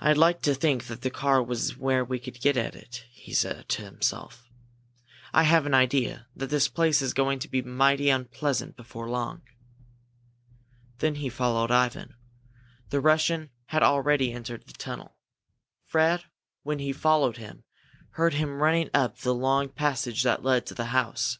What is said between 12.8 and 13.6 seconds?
The Russian